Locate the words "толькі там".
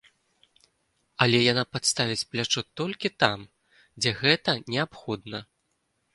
2.81-3.39